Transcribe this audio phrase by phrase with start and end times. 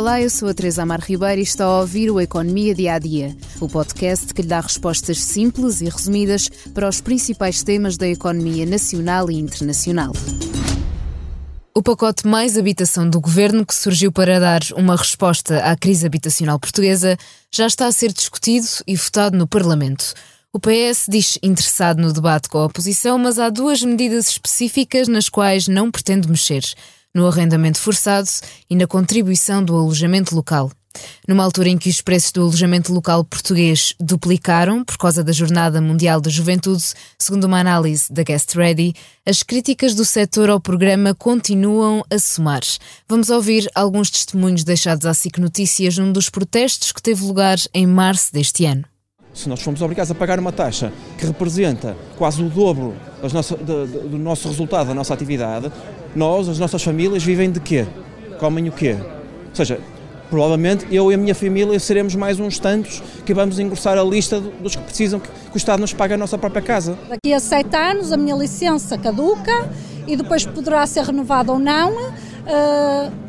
[0.00, 2.98] Olá, eu sou a Teresa Amar Ribeiro e está a ouvir o Economia Dia a
[2.98, 8.08] Dia, o podcast que lhe dá respostas simples e resumidas para os principais temas da
[8.08, 10.14] economia nacional e internacional.
[11.74, 16.58] O pacote Mais Habitação do Governo, que surgiu para dar uma resposta à crise habitacional
[16.58, 17.18] portuguesa,
[17.52, 20.14] já está a ser discutido e votado no Parlamento.
[20.50, 25.28] O PS diz interessado no debate com a oposição, mas há duas medidas específicas nas
[25.28, 26.64] quais não pretende mexer
[27.14, 28.28] no arrendamento forçado
[28.68, 30.70] e na contribuição do alojamento local.
[31.26, 35.80] Numa altura em que os preços do alojamento local português duplicaram por causa da Jornada
[35.80, 36.82] Mundial da Juventude,
[37.18, 42.62] segundo uma análise da Guest Ready, as críticas do setor ao programa continuam a somar.
[43.08, 47.86] Vamos ouvir alguns testemunhos deixados à SIC Notícias num dos protestos que teve lugar em
[47.86, 48.84] março deste ano.
[49.32, 52.96] Se nós fomos obrigados a pagar uma taxa que representa quase o dobro
[53.64, 55.70] do, do nosso resultado da nossa atividade,
[56.14, 57.86] nós, as nossas famílias, vivem de quê?
[58.38, 58.96] Comem o quê?
[59.48, 59.80] Ou seja,
[60.28, 64.40] provavelmente eu e a minha família seremos mais uns tantos que vamos engrossar a lista
[64.40, 66.96] dos que precisam que, o Estado nos pague a nossa própria casa.
[67.08, 69.68] Daqui a sete anos a minha licença caduca
[70.06, 72.12] e depois poderá ser renovada ou não.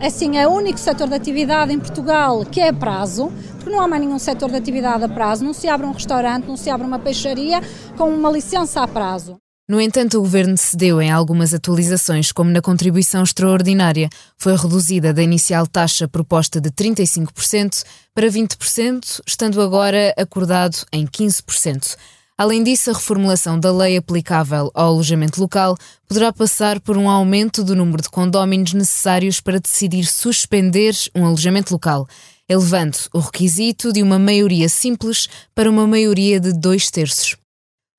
[0.00, 3.80] Assim, é o único setor de atividade em Portugal que é a prazo, porque não
[3.80, 6.68] há mais nenhum setor de atividade a prazo, não se abre um restaurante, não se
[6.70, 7.60] abre uma peixaria
[7.96, 9.36] com uma licença a prazo.
[9.68, 14.08] No entanto, o governo cedeu em algumas atualizações, como na contribuição extraordinária.
[14.38, 21.96] Foi reduzida da inicial taxa proposta de 35% para 20%, estando agora acordado em 15%.
[22.38, 25.76] Além disso, a reformulação da lei aplicável ao alojamento local
[26.08, 31.74] poderá passar por um aumento do número de condóminos necessários para decidir suspender um alojamento
[31.74, 32.08] local,
[32.48, 37.36] elevando o requisito de uma maioria simples para uma maioria de dois terços.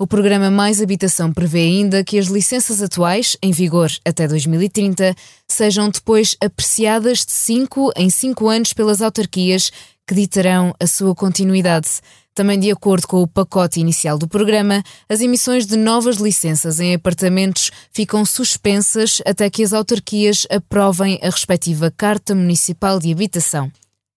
[0.00, 5.12] O programa Mais Habitação prevê ainda que as licenças atuais, em vigor até 2030,
[5.48, 9.72] sejam depois apreciadas de 5 em 5 anos pelas autarquias
[10.06, 11.88] que ditarão a sua continuidade.
[12.32, 16.94] Também de acordo com o pacote inicial do programa, as emissões de novas licenças em
[16.94, 23.68] apartamentos ficam suspensas até que as autarquias aprovem a respectiva Carta Municipal de Habitação.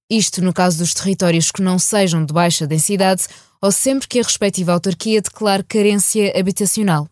[0.07, 3.23] Isto no caso dos territórios que não sejam de baixa densidade
[3.61, 7.07] ou sempre que a respectiva autarquia declare carência habitacional.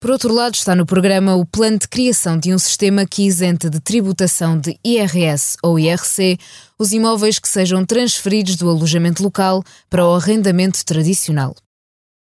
[0.00, 3.68] Por outro lado, está no programa o plano de criação de um sistema que isenta
[3.68, 6.38] de tributação de IRS ou IRC
[6.78, 11.56] os imóveis que sejam transferidos do alojamento local para o arrendamento tradicional.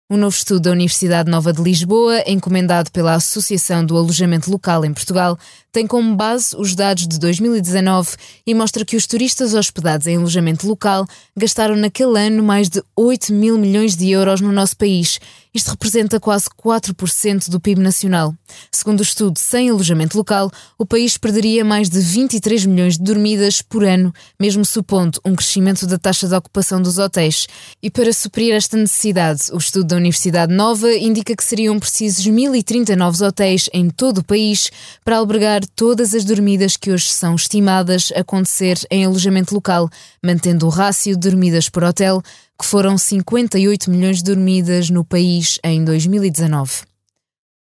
[0.09, 4.93] Um novo estudo da Universidade Nova de Lisboa, encomendado pela Associação do Alojamento Local em
[4.93, 5.37] Portugal,
[5.69, 8.15] tem como base os dados de 2019
[8.45, 13.33] e mostra que os turistas hospedados em alojamento local gastaram naquele ano mais de 8
[13.33, 15.19] mil milhões de euros no nosso país.
[15.57, 18.31] Isto representa quase 4% do PIB nacional.
[18.71, 23.59] Segundo o estudo, sem alojamento local, o país perderia mais de 23 milhões de dormidas
[23.63, 27.47] por ano, mesmo supondo um crescimento da taxa de ocupação dos hotéis.
[27.81, 32.95] E para suprir esta necessidade, o estudo da Universidade Nova indica que seriam precisos 1.030
[32.95, 34.69] novos hotéis em todo o país
[35.03, 39.89] para albergar todas as dormidas que hoje são estimadas acontecer em alojamento local,
[40.23, 42.21] mantendo o rácio de dormidas por hotel,
[42.57, 46.87] que foram 58 milhões dormidas no país em 2019.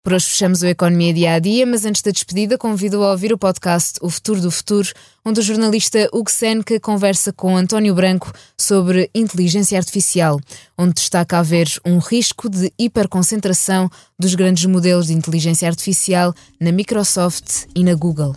[0.04, 3.32] Por hoje fechamos o Economia Dia a Dia, mas antes da despedida convido a ouvir
[3.32, 4.90] o podcast O Futuro do Futuro,
[5.24, 6.30] onde o jornalista Hugo
[6.82, 10.38] conversa com António Branco sobre inteligência artificial,
[10.76, 13.88] onde destaca haver um risco de hiperconcentração
[14.18, 18.36] dos grandes modelos de inteligência artificial na Microsoft e na Google.